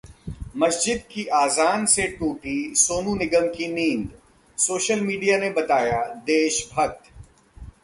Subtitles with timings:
[0.57, 2.55] मस्जिद की अजान से टूटी
[2.75, 4.09] सोनू निगम की नींद,
[4.57, 7.11] सोशल मीडिया ने बताया 'देशभक्त'